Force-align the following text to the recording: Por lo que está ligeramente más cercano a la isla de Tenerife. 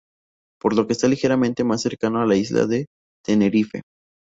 Por 0.59 0.73
lo 0.75 0.87
que 0.87 0.93
está 0.93 1.07
ligeramente 1.07 1.63
más 1.63 1.83
cercano 1.83 2.19
a 2.19 2.25
la 2.25 2.35
isla 2.35 2.65
de 2.65 2.87
Tenerife. 3.23 3.83